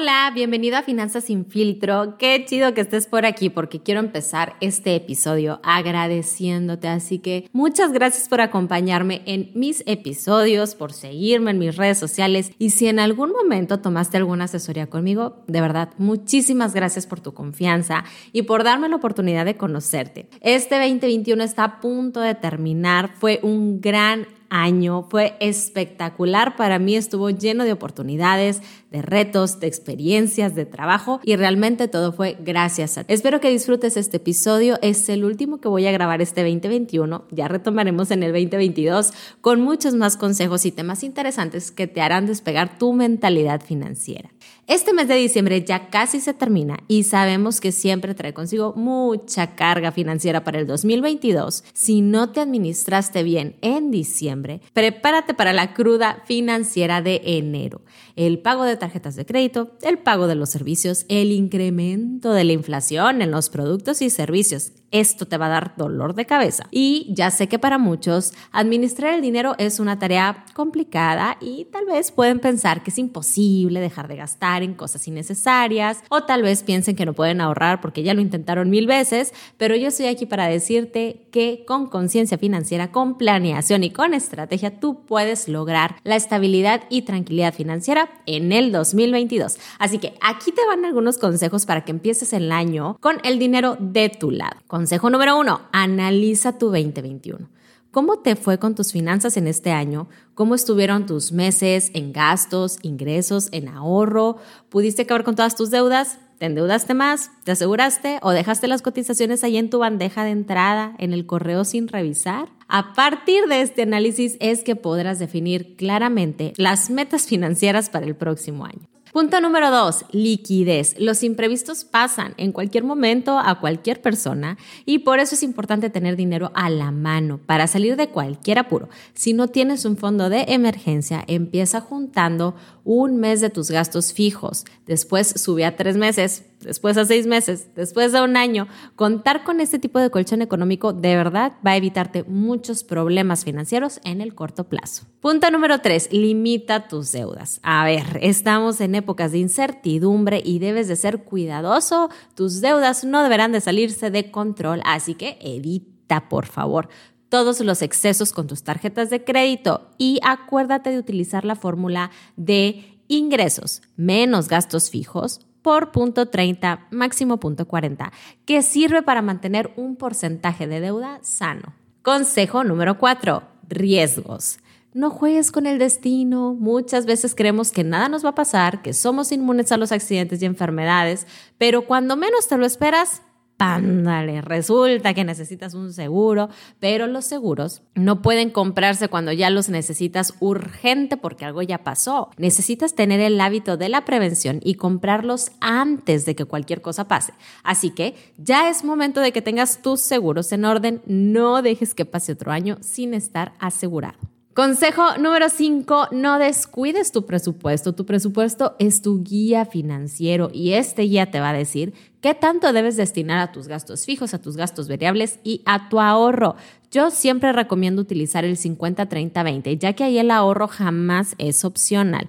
[0.00, 2.18] Hola, bienvenido a Finanzas sin filtro.
[2.18, 6.86] Qué chido que estés por aquí porque quiero empezar este episodio agradeciéndote.
[6.86, 12.52] Así que muchas gracias por acompañarme en mis episodios, por seguirme en mis redes sociales
[12.60, 17.34] y si en algún momento tomaste alguna asesoría conmigo, de verdad, muchísimas gracias por tu
[17.34, 20.28] confianza y por darme la oportunidad de conocerte.
[20.42, 23.10] Este 2021 está a punto de terminar.
[23.18, 29.66] Fue un gran año fue espectacular para mí, estuvo lleno de oportunidades, de retos, de
[29.66, 33.12] experiencias, de trabajo y realmente todo fue gracias a ti.
[33.12, 37.48] Espero que disfrutes este episodio, es el último que voy a grabar este 2021, ya
[37.48, 42.78] retomaremos en el 2022 con muchos más consejos y temas interesantes que te harán despegar
[42.78, 44.30] tu mentalidad financiera.
[44.68, 49.54] Este mes de diciembre ya casi se termina y sabemos que siempre trae consigo mucha
[49.54, 51.64] carga financiera para el 2022.
[51.72, 57.80] Si no te administraste bien en diciembre, prepárate para la cruda financiera de enero.
[58.14, 62.52] El pago de tarjetas de crédito, el pago de los servicios, el incremento de la
[62.52, 64.72] inflación en los productos y servicios.
[64.90, 66.66] Esto te va a dar dolor de cabeza.
[66.70, 71.86] Y ya sé que para muchos administrar el dinero es una tarea complicada y tal
[71.86, 76.62] vez pueden pensar que es imposible dejar de gastar en cosas innecesarias o tal vez
[76.62, 80.26] piensen que no pueden ahorrar porque ya lo intentaron mil veces, pero yo estoy aquí
[80.26, 86.16] para decirte que con conciencia financiera, con planeación y con estrategia tú puedes lograr la
[86.16, 89.58] estabilidad y tranquilidad financiera en el 2022.
[89.78, 93.76] Así que aquí te van algunos consejos para que empieces el año con el dinero
[93.78, 94.56] de tu lado.
[94.78, 97.48] Consejo número uno, analiza tu 2021.
[97.90, 100.08] ¿Cómo te fue con tus finanzas en este año?
[100.36, 104.36] ¿Cómo estuvieron tus meses en gastos, ingresos, en ahorro?
[104.68, 106.20] ¿Pudiste acabar con todas tus deudas?
[106.38, 107.32] ¿Te endeudaste más?
[107.42, 108.20] ¿Te aseguraste?
[108.22, 112.48] ¿O dejaste las cotizaciones ahí en tu bandeja de entrada, en el correo sin revisar?
[112.68, 118.14] A partir de este análisis es que podrás definir claramente las metas financieras para el
[118.14, 118.88] próximo año.
[119.18, 120.94] Punto número dos, liquidez.
[120.96, 124.56] Los imprevistos pasan en cualquier momento a cualquier persona
[124.86, 128.88] y por eso es importante tener dinero a la mano para salir de cualquier apuro.
[129.14, 134.64] Si no tienes un fondo de emergencia, empieza juntando un mes de tus gastos fijos,
[134.86, 138.68] después sube a tres meses, después a seis meses, después a un año.
[138.96, 144.00] Contar con este tipo de colchón económico de verdad va a evitarte muchos problemas financieros
[144.04, 145.06] en el corto plazo.
[145.20, 147.60] Punto número tres, limita tus deudas.
[147.62, 152.10] A ver, estamos en épocas de incertidumbre y debes de ser cuidadoso.
[152.34, 156.88] Tus deudas no deberán de salirse de control, así que evita, por favor
[157.28, 163.00] todos los excesos con tus tarjetas de crédito y acuérdate de utilizar la fórmula de
[163.08, 168.10] ingresos menos gastos fijos por punto 30, máximo punto 40,
[168.46, 171.74] que sirve para mantener un porcentaje de deuda sano.
[172.00, 174.60] Consejo número 4, riesgos.
[174.94, 176.54] No juegues con el destino.
[176.54, 180.40] Muchas veces creemos que nada nos va a pasar, que somos inmunes a los accidentes
[180.40, 181.26] y enfermedades,
[181.58, 183.20] pero cuando menos te lo esperas,
[183.58, 186.48] pándale, resulta que necesitas un seguro,
[186.78, 192.30] pero los seguros no pueden comprarse cuando ya los necesitas urgente porque algo ya pasó.
[192.38, 197.34] Necesitas tener el hábito de la prevención y comprarlos antes de que cualquier cosa pase.
[197.64, 202.06] Así que ya es momento de que tengas tus seguros en orden, no dejes que
[202.06, 204.18] pase otro año sin estar asegurado.
[204.58, 207.94] Consejo número 5, no descuides tu presupuesto.
[207.94, 212.72] Tu presupuesto es tu guía financiero y este guía te va a decir qué tanto
[212.72, 216.56] debes destinar a tus gastos fijos, a tus gastos variables y a tu ahorro.
[216.90, 222.28] Yo siempre recomiendo utilizar el 50-30-20, ya que ahí el ahorro jamás es opcional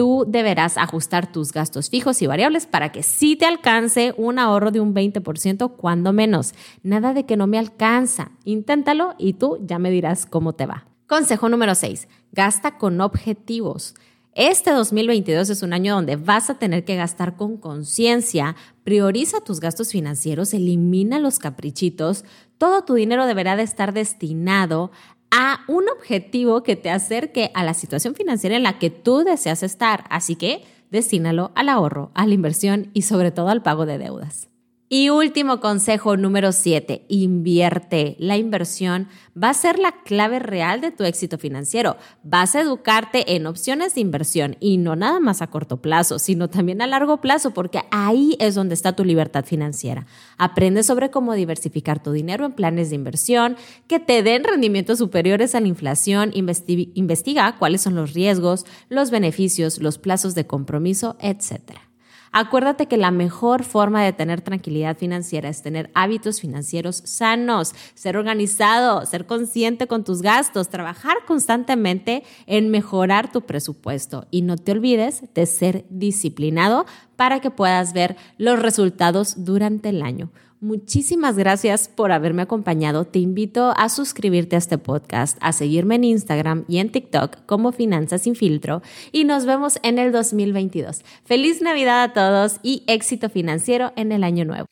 [0.00, 4.70] tú deberás ajustar tus gastos fijos y variables para que sí te alcance un ahorro
[4.70, 6.54] de un 20% cuando menos.
[6.82, 8.30] Nada de que no me alcanza.
[8.44, 10.86] Inténtalo y tú ya me dirás cómo te va.
[11.06, 12.08] Consejo número 6.
[12.32, 13.94] Gasta con objetivos.
[14.34, 18.54] Este 2022 es un año donde vas a tener que gastar con conciencia,
[18.84, 22.24] prioriza tus gastos financieros, elimina los caprichitos,
[22.56, 24.92] todo tu dinero deberá de estar destinado
[25.32, 29.64] a un objetivo que te acerque a la situación financiera en la que tú deseas
[29.64, 30.62] estar, así que
[30.92, 34.49] destínalo al ahorro, a la inversión y sobre todo al pago de deudas.
[34.92, 38.16] Y último consejo número 7, invierte.
[38.18, 39.06] La inversión
[39.40, 41.96] va a ser la clave real de tu éxito financiero.
[42.24, 46.50] Vas a educarte en opciones de inversión y no nada más a corto plazo, sino
[46.50, 50.06] también a largo plazo, porque ahí es donde está tu libertad financiera.
[50.38, 53.56] Aprende sobre cómo diversificar tu dinero en planes de inversión
[53.86, 56.32] que te den rendimientos superiores a la inflación.
[56.34, 61.89] investiga cuáles son los riesgos, los beneficios, los plazos de compromiso, etcétera.
[62.32, 68.16] Acuérdate que la mejor forma de tener tranquilidad financiera es tener hábitos financieros sanos, ser
[68.16, 74.72] organizado, ser consciente con tus gastos, trabajar constantemente en mejorar tu presupuesto y no te
[74.72, 76.86] olvides de ser disciplinado
[77.16, 80.30] para que puedas ver los resultados durante el año.
[80.62, 83.06] Muchísimas gracias por haberme acompañado.
[83.06, 87.72] Te invito a suscribirte a este podcast, a seguirme en Instagram y en TikTok como
[87.72, 91.02] Finanzas sin filtro y nos vemos en el 2022.
[91.24, 94.66] Feliz Navidad a todos y éxito financiero en el año nuevo.